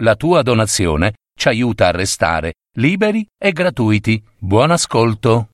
[0.00, 4.22] La tua donazione ci aiuta a restare liberi e gratuiti.
[4.36, 5.48] Buon ascolto.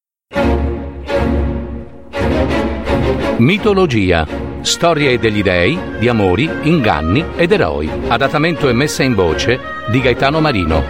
[3.36, 4.26] Mitologia.
[4.62, 7.88] Storie degli dei, di amori, inganni ed eroi.
[8.08, 10.82] Adattamento e messa in voce di Gaetano Marino.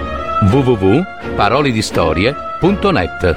[0.51, 3.37] www.parolidistorie.net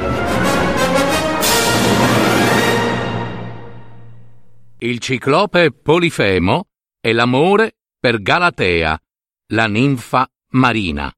[4.77, 6.67] Il ciclope Polifemo
[7.01, 8.97] e l'amore per Galatea
[9.47, 11.13] la ninfa marina.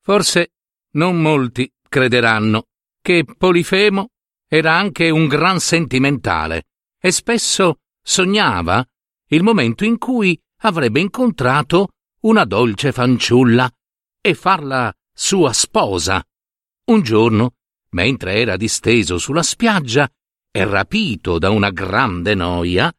[0.00, 0.52] Forse
[0.92, 2.66] non molti crederanno
[3.00, 4.10] che Polifemo
[4.48, 6.64] era anche un gran sentimentale
[7.00, 8.84] e spesso sognava
[9.30, 11.88] il momento in cui avrebbe incontrato
[12.20, 13.68] una dolce fanciulla
[14.20, 16.24] e farla sua sposa.
[16.86, 17.54] Un giorno,
[17.90, 20.08] mentre era disteso sulla spiaggia
[20.50, 22.92] e rapito da una grande noia,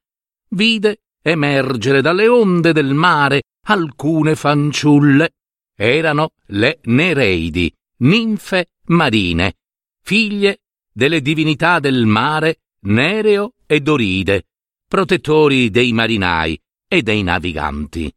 [0.49, 5.31] vide emergere dalle onde del mare alcune fanciulle.
[5.75, 9.55] Erano le Nereidi, ninfe marine,
[10.01, 10.59] figlie
[10.91, 14.47] delle divinità del mare Nereo e Doride,
[14.87, 18.11] protettori dei marinai e dei naviganti.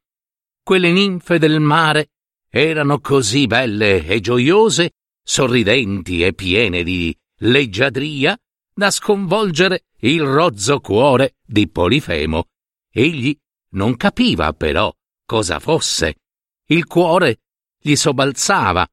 [0.62, 2.10] Quelle ninfe del mare
[2.48, 8.38] erano così belle e gioiose, sorridenti e piene di leggiadria,
[8.72, 12.44] da sconvolgere il rozzo cuore di Polifemo.
[12.92, 13.36] Egli
[13.72, 14.92] non capiva però
[15.24, 16.16] cosa fosse.
[16.66, 17.40] Il cuore
[17.78, 18.86] gli sobbalzava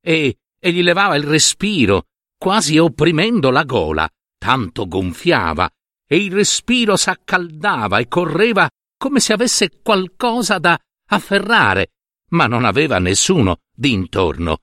[0.00, 2.06] e, e gli levava il respiro,
[2.36, 5.70] quasi opprimendo la gola, tanto gonfiava,
[6.06, 10.78] e il respiro s'accaldava e correva come se avesse qualcosa da
[11.10, 11.92] afferrare,
[12.30, 14.58] ma non aveva nessuno d'intorno.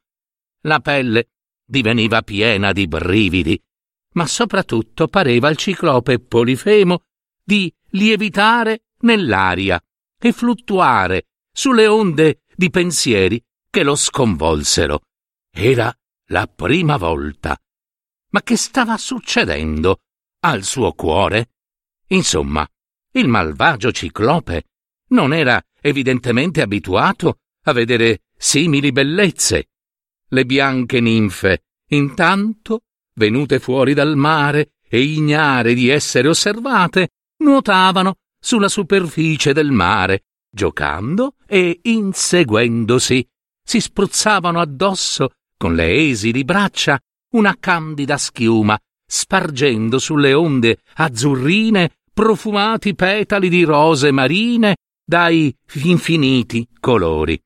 [0.61, 1.29] La pelle
[1.63, 3.59] diveniva piena di brividi,
[4.13, 7.03] ma soprattutto pareva al ciclope Polifemo
[7.43, 9.81] di lievitare nell'aria
[10.19, 15.01] e fluttuare sulle onde di pensieri che lo sconvolsero.
[15.51, 15.93] Era
[16.27, 17.57] la prima volta.
[18.29, 20.01] Ma che stava succedendo
[20.41, 21.51] al suo cuore?
[22.07, 22.67] Insomma,
[23.13, 24.65] il malvagio ciclope
[25.09, 29.69] non era evidentemente abituato a vedere simili bellezze.
[30.27, 32.83] Le bianche ninfe, intanto,
[33.15, 37.09] venute fuori dal mare e ignare di essere osservate,
[37.41, 43.27] nuotavano sulla superficie del mare, giocando e inseguendosi.
[43.63, 46.99] Si spruzzavano addosso, con le esili braccia,
[47.33, 57.41] una candida schiuma, spargendo sulle onde azzurrine profumati petali di rose marine dai infiniti colori.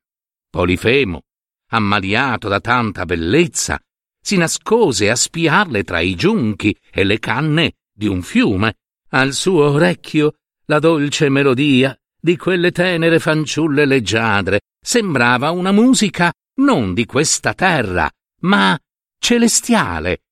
[0.48, 1.22] Polifemo,
[1.70, 3.80] ammaliato da tanta bellezza,
[4.20, 8.78] si nascose a spiarle tra i giunchi e le canne di un fiume.
[9.16, 10.34] Al suo orecchio
[10.66, 18.10] la dolce melodia di quelle tenere fanciulle leggiadre sembrava una musica non di questa terra,
[18.40, 18.78] ma
[19.18, 20.24] celestiale.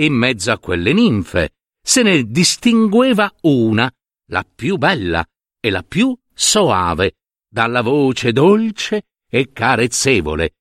[0.00, 3.88] In mezzo a quelle ninfe se ne distingueva una,
[4.30, 5.24] la più bella
[5.60, 10.56] e la più soave, dalla voce dolce e carezzevole.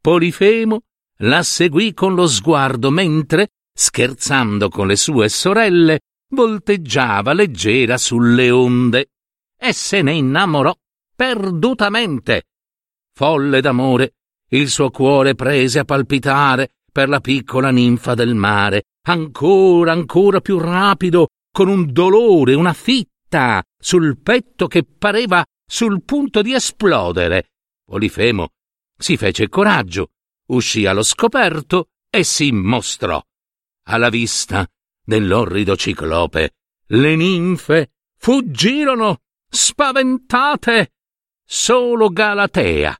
[0.00, 0.82] Polifemo
[1.22, 9.10] la seguì con lo sguardo mentre, scherzando con le sue sorelle, volteggiava leggera sulle onde
[9.58, 10.74] e se ne innamorò
[11.14, 12.44] perdutamente.
[13.12, 14.14] Folle d'amore,
[14.50, 20.58] il suo cuore prese a palpitare per la piccola ninfa del mare, ancora, ancora più
[20.58, 27.50] rapido, con un dolore, una fitta sul petto che pareva sul punto di esplodere.
[27.84, 28.48] Polifemo
[28.98, 30.10] si fece coraggio,
[30.50, 33.22] uscì allo scoperto e si mostrò.
[33.88, 34.66] Alla vista
[35.06, 36.56] dell'orrido ciclope,
[36.88, 40.92] le ninfe fuggirono spaventate.
[41.44, 42.94] Solo Galatea,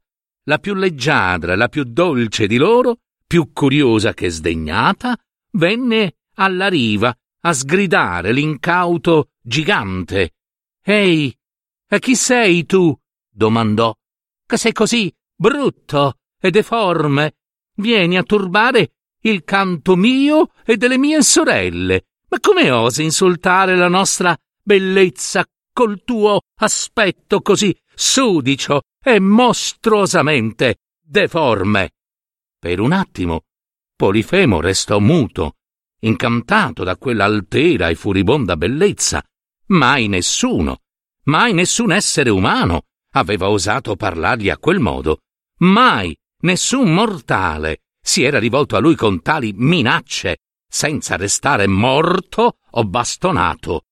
[0.45, 5.19] la più leggiadra, la più dolce di loro, più curiosa che sdegnata,
[5.53, 10.34] venne alla riva a sgridare l'incauto gigante.
[10.83, 11.37] Ehi,
[11.89, 12.97] e chi sei tu?
[13.28, 13.93] domandò.
[14.47, 17.36] Che sei così brutto e deforme.
[17.78, 18.95] Vieni a turbare
[19.28, 22.07] il canto mio e delle mie sorelle.
[22.28, 31.91] Ma come osi insultare la nostra bellezza col tuo aspetto così sudicio e mostruosamente deforme?
[32.59, 33.43] Per un attimo
[33.97, 35.55] Polifemo restò muto,
[36.01, 39.25] incantato da quella altera e furibonda bellezza.
[39.69, 40.81] Mai nessuno,
[41.25, 42.83] mai nessun essere umano
[43.15, 45.21] aveva osato parlargli a quel modo.
[45.61, 50.39] Mai nessun mortale si era rivolto a lui con tali minacce,
[50.69, 53.87] senza restare morto o bastonato.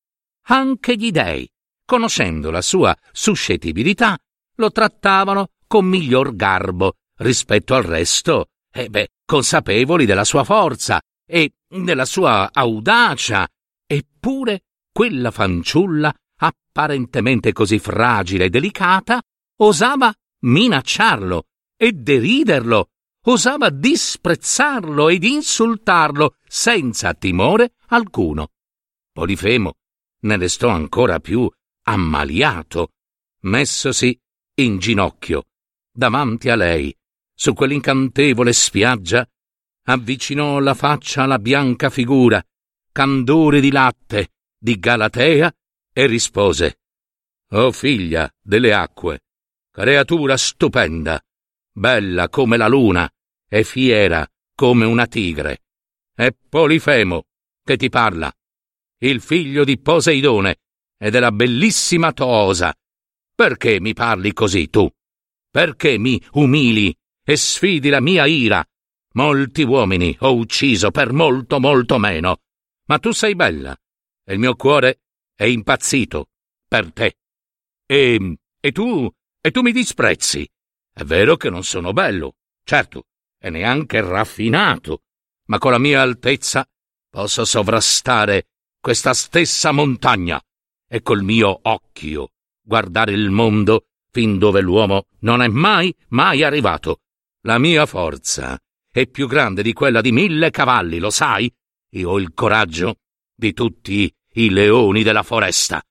[0.46, 1.50] Anche gli dei,
[1.84, 4.16] conoscendo la sua suscettibilità,
[4.56, 11.54] lo trattavano con miglior garbo rispetto al resto, e beh, consapevoli della sua forza e
[11.68, 13.48] della sua audacia.
[13.84, 14.60] Eppure
[14.92, 19.20] quella fanciulla, apparentemente così fragile e delicata,
[19.58, 21.46] osava minacciarlo
[21.76, 22.90] e deriderlo,
[23.24, 28.50] osava disprezzarlo ed insultarlo senza timore alcuno.
[29.12, 29.74] Polifemo
[30.20, 31.50] ne restò ancora più
[31.86, 32.92] ammaliato,
[33.42, 34.18] messosi
[34.56, 35.44] in ginocchio
[35.96, 36.94] davanti a lei,
[37.32, 39.26] su quell'incantevole spiaggia,
[39.86, 42.42] avvicinò la faccia alla bianca figura,
[42.90, 45.54] candore di latte, di Galatea,
[45.92, 46.80] e rispose
[47.52, 49.20] O figlia delle acque,
[49.70, 51.22] creatura stupenda,
[51.76, 53.10] bella come la luna
[53.48, 55.64] e fiera come una tigre.
[56.14, 57.24] È Polifemo
[57.64, 58.32] che ti parla,
[58.98, 60.60] il figlio di Poseidone
[60.96, 62.72] e della bellissima Toosa.
[63.34, 64.88] Perché mi parli così tu?
[65.50, 68.64] Perché mi umili e sfidi la mia ira?
[69.14, 72.42] Molti uomini ho ucciso per molto molto meno,
[72.86, 73.76] ma tu sei bella
[74.24, 75.02] e il mio cuore
[75.34, 76.30] è impazzito
[76.66, 77.18] per te.
[77.86, 79.10] E, e tu,
[79.40, 80.48] e tu mi disprezzi.
[80.96, 83.06] È vero che non sono bello, certo,
[83.36, 85.02] e neanche raffinato,
[85.46, 86.64] ma con la mia altezza
[87.10, 88.46] posso sovrastare
[88.80, 90.40] questa stessa montagna
[90.88, 92.30] e col mio occhio
[92.62, 97.00] guardare il mondo fin dove l'uomo non è mai, mai arrivato.
[97.40, 98.56] La mia forza
[98.88, 101.52] è più grande di quella di mille cavalli, lo sai?
[101.94, 102.98] Io ho il coraggio
[103.34, 105.82] di tutti i leoni della foresta.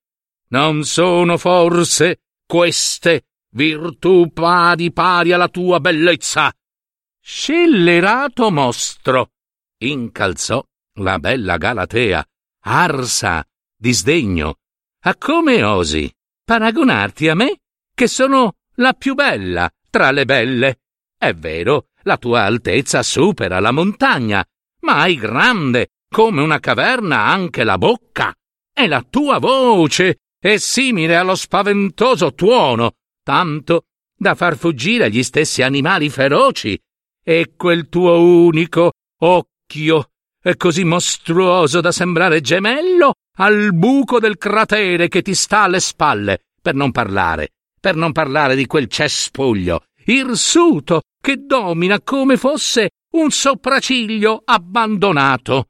[0.48, 6.52] Non sono forse queste virtù pari pari alla tua bellezza?
[7.20, 9.32] Scellerato mostro!
[9.78, 10.64] incalzò
[11.00, 12.26] la bella Galatea,
[12.66, 13.44] arsa
[13.76, 14.58] di sdegno.
[15.06, 16.12] A come osi
[16.44, 17.60] paragonarti a me,
[17.94, 20.80] che sono la più bella tra le belle?
[21.18, 24.44] È vero, la tua altezza supera la montagna,
[24.82, 28.34] ma hai grande come una caverna anche la bocca,
[28.74, 33.86] e la tua voce è simile allo spaventoso tuono, tanto
[34.16, 36.80] da far fuggire gli stessi animali feroci,
[37.24, 38.92] e quel tuo unico
[39.22, 40.10] occhio
[40.40, 46.40] è così mostruoso da sembrare gemello al buco del cratere che ti sta alle spalle,
[46.62, 47.50] per non parlare,
[47.80, 55.68] per non parlare di quel cespuglio irsuto che domina come fosse un sopracciglio abbandonato.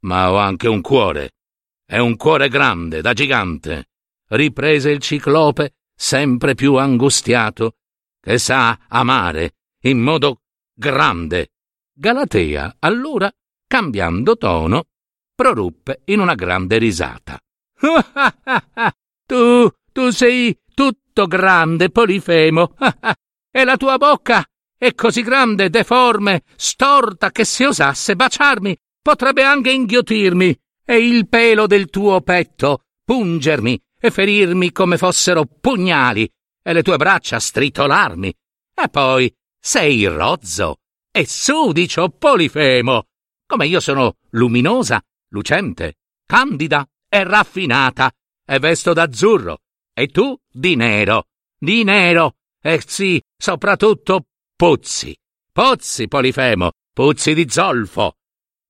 [0.00, 1.32] Ma ho anche un cuore.
[1.84, 3.90] È un cuore grande, da gigante,
[4.28, 7.78] riprese il ciclope, sempre più angustiato,
[8.20, 10.42] che sa amare in modo
[10.72, 11.50] grande.
[11.92, 13.30] Galatea, allora,
[13.66, 14.84] cambiando tono,
[15.34, 17.36] proruppe in una grande risata.
[19.26, 22.76] tu, tu sei tutto grande, Polifemo,
[23.50, 24.46] e la tua bocca
[24.76, 31.66] è così grande, deforme, storta, che se osasse baciarmi potrebbe anche inghiottirmi, e il pelo
[31.66, 36.30] del tuo petto pungermi e ferirmi come fossero pugnali,
[36.62, 38.32] e le tue braccia stritolarmi.
[38.74, 40.76] E poi sei rozzo
[41.10, 43.06] e sudicio Polifemo,
[43.46, 45.96] come io sono luminosa, lucente,
[46.26, 48.12] candida e raffinata,
[48.46, 49.58] e vesto d'azzurro,
[49.92, 51.28] e tu di nero,
[51.58, 55.16] di nero, e sì, soprattutto puzzi,
[55.50, 58.14] puzzi, Polifemo, puzzi di zolfo.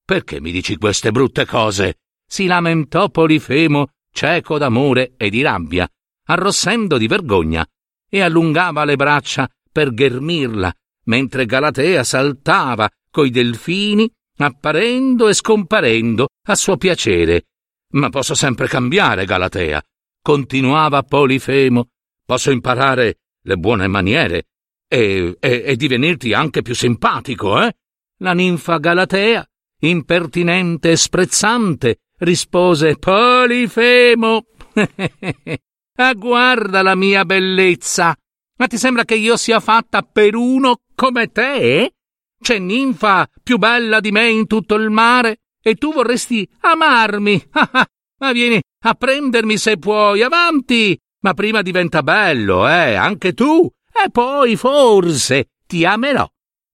[0.04, 1.98] Perché mi dici queste brutte cose?
[2.28, 5.88] si lamentò Polifemo, cieco d'amore e di rabbia,
[6.26, 7.66] arrossendo di vergogna,
[8.08, 10.72] e allungava le braccia per ghermirla,
[11.04, 17.46] mentre Galatea saltava coi delfini, apparendo e scomparendo a suo piacere.
[17.90, 19.82] Ma posso sempre cambiare, Galatea,
[20.22, 21.88] continuava Polifemo.
[22.24, 24.48] Posso imparare le buone maniere
[24.86, 27.74] e, e, e divenirti anche più simpatico, eh?
[28.18, 29.46] La ninfa Galatea,
[29.80, 34.44] impertinente e sprezzante, rispose Polifemo.
[35.96, 38.16] ah, guarda la mia bellezza.
[38.58, 41.92] Ma ti sembra che io sia fatta per uno come te?
[42.40, 47.50] C'è ninfa più bella di me in tutto il mare e tu vorresti amarmi.
[48.20, 50.98] Ma vieni a prendermi se puoi, avanti.
[51.20, 53.68] Ma prima diventa bello, eh, anche tu.
[53.92, 56.28] E poi forse ti amerò.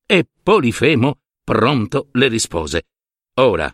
[0.06, 2.82] E Polifemo pronto le rispose.
[3.36, 3.70] Ora,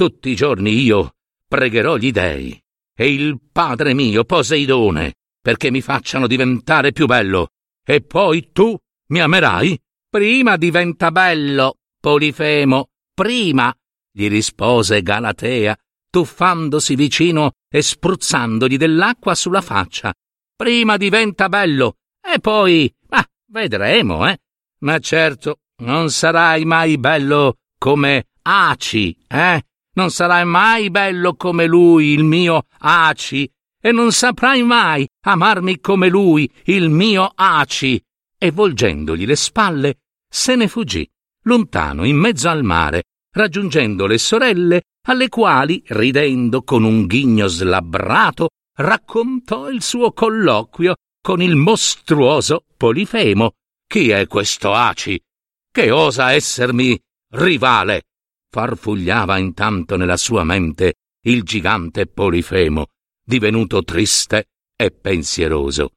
[0.00, 1.16] tutti i giorni io
[1.46, 2.58] pregherò gli dei
[2.96, 7.48] e il padre mio Poseidone perché mi facciano diventare più bello.
[7.84, 8.74] E poi tu
[9.08, 9.78] mi amerai?
[10.08, 13.70] Prima diventa bello, Polifemo, prima,
[14.10, 15.76] gli rispose Galatea,
[16.08, 20.14] tuffandosi vicino e spruzzandogli dell'acqua sulla faccia.
[20.56, 24.38] Prima diventa bello, e poi, ah, Vedremo, eh?
[24.78, 29.62] Ma certo, non sarai mai bello come Aci, eh?
[30.00, 33.46] Non sarai mai bello come lui, il mio Aci,
[33.78, 38.02] e non saprai mai amarmi come lui, il mio Aci.
[38.38, 41.06] E volgendogli le spalle, se ne fuggì,
[41.42, 43.02] lontano in mezzo al mare,
[43.34, 51.42] raggiungendo le sorelle, alle quali, ridendo con un ghigno slabbrato, raccontò il suo colloquio con
[51.42, 53.52] il mostruoso Polifemo.
[53.86, 55.20] Chi è questo Aci?
[55.70, 56.98] Che osa essermi
[57.32, 58.04] rivale?
[58.52, 60.94] Farfugliava intanto nella sua mente
[61.26, 62.86] il gigante Polifemo,
[63.24, 65.90] divenuto triste e pensieroso.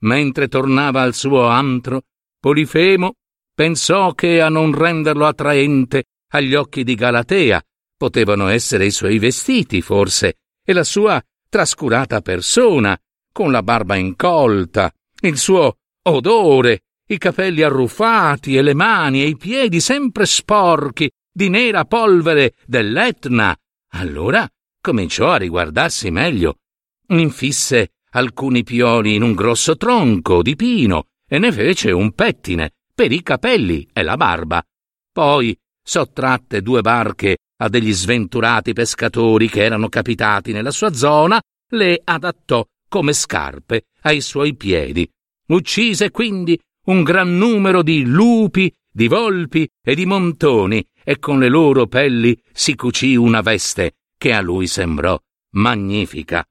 [0.00, 2.04] Mentre tornava al suo antro,
[2.40, 3.16] Polifemo
[3.54, 7.62] pensò che a non renderlo attraente agli occhi di Galatea
[7.94, 12.98] potevano essere i suoi vestiti, forse, e la sua trascurata persona,
[13.32, 14.90] con la barba incolta,
[15.20, 21.50] il suo odore, i capelli arruffati e le mani e i piedi sempre sporchi di
[21.50, 23.54] nera polvere dell'Etna.
[23.90, 24.48] Allora
[24.80, 26.60] cominciò a riguardarsi meglio.
[27.08, 33.12] Infisse alcuni pioli in un grosso tronco di pino e ne fece un pettine per
[33.12, 34.64] i capelli e la barba.
[35.12, 41.38] Poi sottratte due barche a degli sventurati pescatori che erano capitati nella sua zona,
[41.72, 45.06] le adattò come scarpe ai suoi piedi.
[45.48, 51.48] Uccise quindi un gran numero di lupi, di volpi e di montoni e con le
[51.48, 55.16] loro pelli si cucì una veste che a lui sembrò
[55.52, 56.44] magnifica.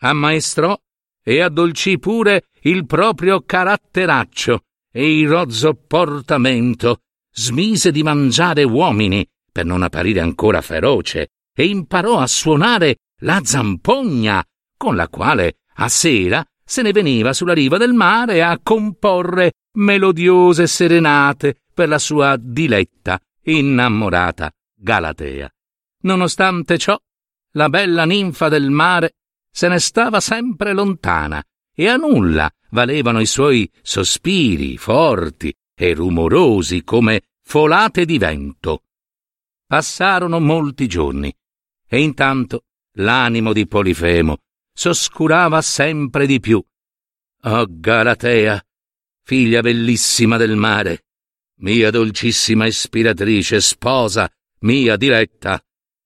[0.00, 0.74] Ammaestrò
[1.22, 9.66] e addolcì pure il proprio caratteraccio e il rozzo portamento, smise di mangiare uomini per
[9.66, 14.42] non apparire ancora feroce e imparò a suonare la zampogna,
[14.74, 20.66] con la quale a sera se ne veniva sulla riva del mare a comporre melodiose
[20.66, 25.50] serenate per la sua diletta, innamorata Galatea.
[26.02, 26.98] Nonostante ciò,
[27.52, 29.14] la bella ninfa del mare
[29.50, 31.42] se ne stava sempre lontana
[31.74, 38.82] e a nulla valevano i suoi sospiri forti e rumorosi come folate di vento.
[39.66, 41.34] Passarono molti giorni
[41.86, 42.64] e intanto
[42.96, 44.38] l'animo di Polifemo
[44.72, 46.62] s'oscurava sempre di più.
[47.42, 48.62] Oh Galatea,
[49.22, 51.06] figlia bellissima del mare,
[51.58, 55.62] mia dolcissima ispiratrice, sposa, mia diretta,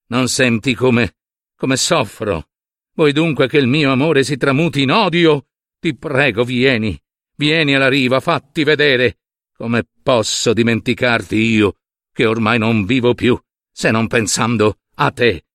[0.08, 1.16] non senti come,
[1.56, 2.48] come soffro.
[2.94, 5.46] Vuoi dunque che il mio amore si tramuti in odio?
[5.78, 7.00] Ti prego, vieni,
[7.36, 9.18] vieni alla riva, fatti vedere.
[9.52, 11.76] Come posso dimenticarti io,
[12.12, 13.38] che ormai non vivo più,
[13.70, 15.46] se non pensando a te?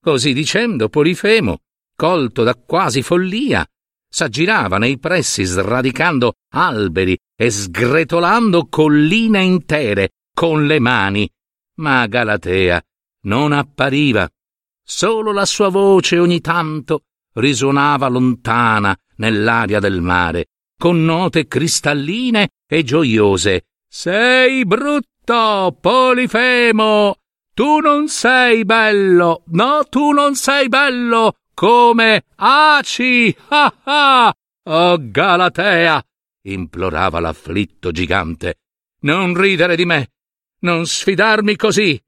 [0.00, 1.60] Così dicendo, Polifemo
[1.96, 3.66] colto da quasi follia,
[4.16, 11.30] s'aggirava nei pressi sradicando alberi e sgretolando colline intere con le mani.
[11.80, 12.82] Ma Galatea
[13.24, 14.26] non appariva.
[14.82, 17.02] Solo la sua voce ogni tanto
[17.34, 20.46] risuonava lontana nell'aria del mare,
[20.78, 23.66] con note cristalline e gioiose.
[23.86, 27.16] Sei brutto, Polifemo!
[27.52, 29.42] Tu non sei bello!
[29.48, 31.34] No, tu non sei bello!
[31.56, 33.34] Come Aci!
[33.48, 34.34] Ah ah!
[34.64, 36.04] Oh Galatea!
[36.42, 38.56] implorava l'afflitto gigante.
[39.00, 40.10] Non ridere di me!
[40.60, 41.98] Non sfidarmi così!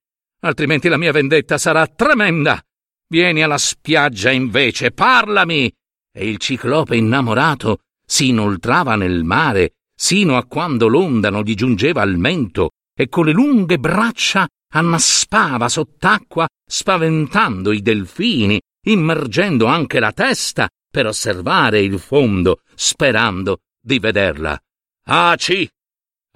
[0.40, 2.62] Altrimenti la mia vendetta sarà tremenda!
[3.08, 5.72] Vieni alla spiaggia invece, parlami!
[6.12, 12.02] E il ciclope innamorato si inoltrava nel mare sino a quando l'onda non gli giungeva
[12.02, 20.12] al mento e con le lunghe braccia annaspava sott'acqua spaventando i delfini immergendo anche la
[20.12, 24.58] testa per osservare il fondo, sperando di vederla.
[25.04, 25.68] Aci!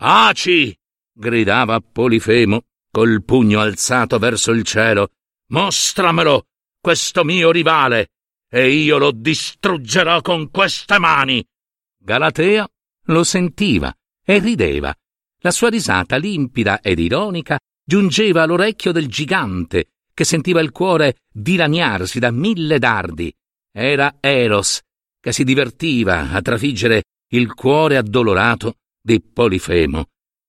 [0.01, 0.77] Aci!
[1.13, 5.11] gridava Polifemo col pugno alzato verso il cielo.
[5.49, 6.47] Mostramelo,
[6.81, 8.11] questo mio rivale,
[8.49, 11.45] e io lo distruggerò con queste mani.
[11.99, 12.69] Galatea
[13.07, 13.95] lo sentiva
[14.25, 14.95] e rideva.
[15.39, 22.19] La sua risata limpida ed ironica giungeva all'orecchio del gigante che sentiva il cuore dilaniarsi
[22.19, 23.33] da mille dardi.
[23.73, 24.81] Era Eros,
[25.21, 30.07] che si divertiva a trafiggere il cuore addolorato di Polifemo.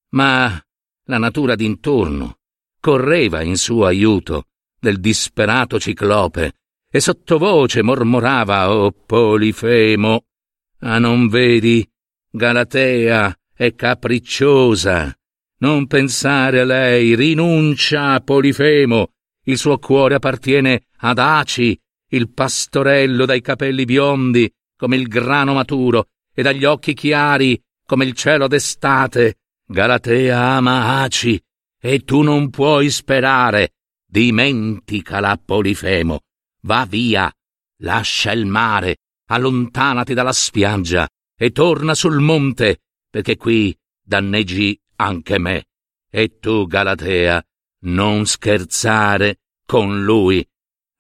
[0.10, 0.62] Ma
[1.06, 2.38] la natura d'intorno
[2.80, 4.46] correva in suo aiuto
[4.80, 6.54] del disperato ciclope
[6.92, 10.26] e sottovoce mormorava O oh, Polifemo,
[10.80, 11.88] ah non vedi,
[12.30, 15.16] Galatea è capricciosa.
[15.60, 23.26] Non pensare a lei, rinuncia a Polifemo il suo cuore appartiene ad Aci, il pastorello
[23.26, 29.38] dai capelli biondi come il grano maturo e dagli occhi chiari come il cielo d'estate.
[29.66, 31.42] Galatea ama Aci
[31.80, 33.74] e tu non puoi sperare.
[34.06, 36.20] Dimenticala, Polifemo.
[36.62, 37.32] Va via,
[37.80, 38.98] lascia il mare,
[39.30, 45.66] allontanati dalla spiaggia e torna sul monte, perché qui danneggi anche me.
[46.10, 47.44] E tu, Galatea,
[47.84, 50.46] non scherzare con lui.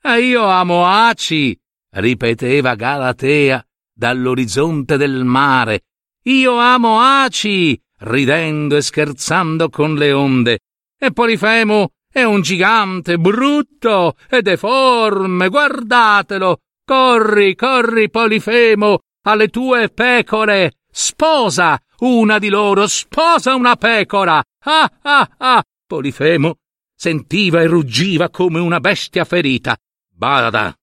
[0.01, 1.57] E io amo Aci,
[1.91, 5.83] ripeteva Galatea dall'orizzonte del mare.
[6.23, 10.59] Io amo Aci, ridendo e scherzando con le onde.
[10.97, 16.59] E Polifemo è un gigante brutto e deforme, guardatelo.
[16.85, 20.73] Corri, corri, Polifemo, alle tue pecore.
[20.91, 24.43] Sposa una di loro, sposa una pecora.
[24.65, 25.63] Ah, ah, ah.
[25.85, 26.57] Polifemo
[26.95, 29.77] sentiva e ruggiva come una bestia ferita.
[30.09, 30.75] Bada,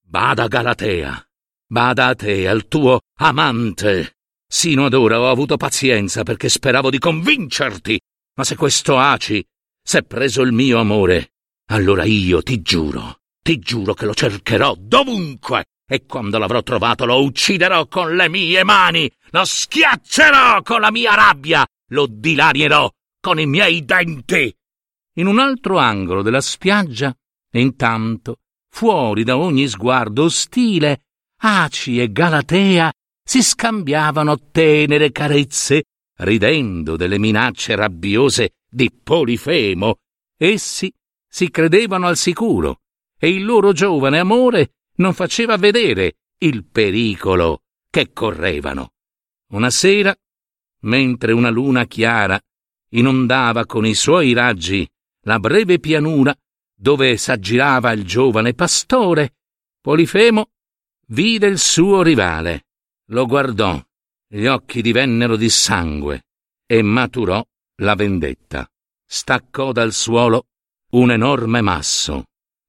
[0.00, 1.28] bada Galatea,
[1.66, 4.16] bada a te, al tuo amante.
[4.46, 8.00] Sino ad ora ho avuto pazienza perché speravo di convincerti,
[8.36, 9.44] ma se questo Aci
[9.82, 11.32] s'è preso il mio amore,
[11.70, 17.22] allora io ti giuro, ti giuro che lo cercherò dovunque e quando l'avrò trovato lo
[17.22, 22.88] ucciderò con le mie mani, lo schiaccerò con la mia rabbia, lo dilanierò
[23.20, 24.54] con i miei denti.
[25.14, 27.14] In un altro angolo della spiaggia,
[27.52, 28.38] intanto,
[28.68, 31.06] fuori da ogni sguardo ostile,
[31.42, 32.92] Aci e Galatea
[33.24, 35.84] si scambiavano tenere carezze,
[36.18, 39.96] ridendo delle minacce rabbiose di Polifemo.
[40.36, 40.92] Essi
[41.28, 42.80] si credevano al sicuro
[43.18, 48.92] e il loro giovane amore non faceva vedere il pericolo che correvano.
[49.52, 50.14] Una sera,
[50.82, 52.40] mentre una luna chiara
[52.90, 54.88] inondava con i suoi raggi
[55.24, 56.34] la breve pianura
[56.74, 59.34] dove s'aggirava il giovane pastore,
[59.80, 60.50] Polifemo
[61.08, 62.66] vide il suo rivale,
[63.10, 63.82] lo guardò,
[64.26, 66.26] gli occhi divennero di sangue
[66.66, 67.44] e maturò
[67.82, 68.68] la vendetta.
[69.06, 70.46] Staccò dal suolo
[70.92, 72.24] un enorme masso,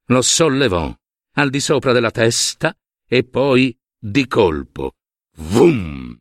[0.07, 0.93] lo sollevò
[1.35, 2.75] al di sopra della testa
[3.07, 4.93] e poi di colpo,
[5.37, 6.19] vum,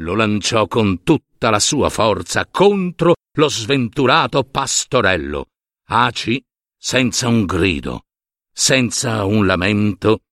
[0.00, 5.46] lo lanciò con tutta la sua forza contro lo sventurato pastorello.
[5.86, 6.42] Aci,
[6.76, 8.06] senza un grido,
[8.50, 10.22] senza un lamento,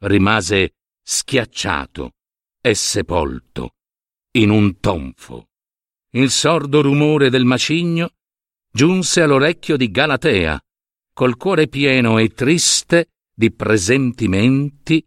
[0.00, 2.14] rimase schiacciato
[2.60, 3.74] e sepolto
[4.32, 5.50] in un tonfo.
[6.10, 8.14] Il sordo rumore del macigno
[8.72, 10.60] giunse all'orecchio di Galatea,
[11.12, 15.02] col cuore pieno e triste di presentimenti,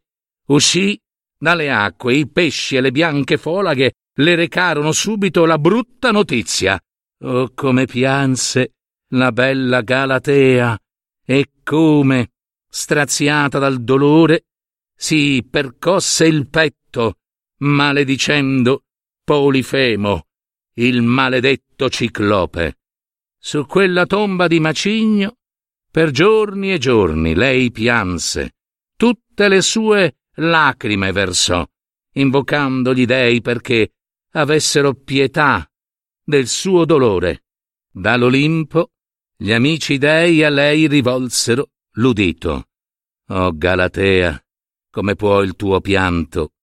[0.48, 0.98] uscì
[1.38, 6.80] dalle acque, i pesci e le bianche folaghe le recarono subito la brutta notizia.
[7.22, 8.76] Oh, come pianse
[9.10, 10.78] la bella Galatea
[11.26, 12.32] e come,
[12.68, 14.46] straziata dal dolore,
[14.96, 17.20] si percosse il petto,
[17.60, 18.84] maledicendo
[19.24, 20.28] Polifemo,
[20.76, 22.80] il maledetto ciclope.
[23.38, 25.38] Su quella tomba di macigno
[25.90, 28.56] per giorni e giorni lei pianse,
[28.96, 31.66] tutte le sue lacrime versò,
[32.14, 33.94] invocando gli dei perché
[34.32, 35.68] avessero pietà
[36.24, 37.46] del suo dolore.
[37.92, 38.92] Dall'Olimpo
[39.42, 42.68] gli amici dei a lei rivolsero l'udito.
[43.30, 44.38] Oh Galatea,
[44.92, 46.56] come può il tuo pianto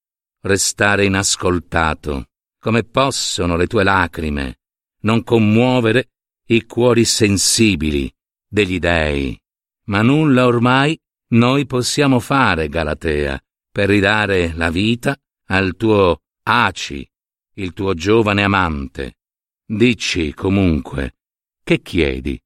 [0.43, 2.27] restare inascoltato?
[2.61, 4.59] Come possono le tue lacrime
[5.01, 6.11] non commuovere
[6.49, 8.13] i cuori sensibili
[8.47, 9.41] degli dei.
[9.85, 17.09] Ma nulla ormai noi possiamo fare, Galatea, per ridare la vita al tuo Aci,
[17.55, 19.19] il tuo giovane amante.
[19.65, 21.17] Dici comunque,
[21.65, 22.39] che chiedi?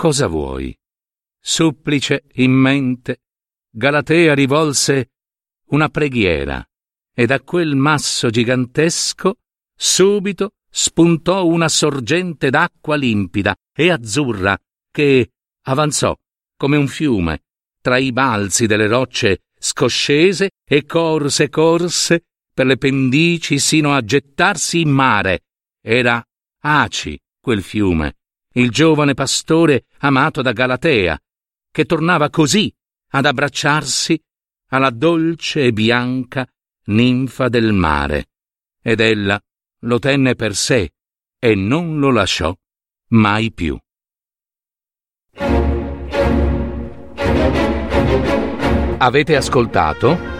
[0.00, 0.74] Cosa vuoi?
[1.38, 3.20] Supplice in mente,
[3.68, 5.10] Galatea rivolse
[5.72, 6.66] una preghiera
[7.14, 9.34] e da quel masso gigantesco
[9.76, 14.58] subito spuntò una sorgente d'acqua limpida e azzurra
[14.90, 15.32] che
[15.66, 16.16] avanzò
[16.56, 17.42] come un fiume
[17.82, 24.80] tra i balzi delle rocce scoscese e corse corse per le pendici sino a gettarsi
[24.80, 25.40] in mare.
[25.78, 26.26] Era
[26.60, 28.19] Aci quel fiume,
[28.54, 31.18] il giovane pastore amato da Galatea,
[31.70, 32.72] che tornava così
[33.10, 34.20] ad abbracciarsi
[34.68, 36.46] alla dolce e bianca
[36.86, 38.30] ninfa del mare.
[38.82, 39.40] Ed ella
[39.80, 40.92] lo tenne per sé
[41.38, 42.54] e non lo lasciò
[43.08, 43.78] mai più.
[49.02, 50.39] Avete ascoltato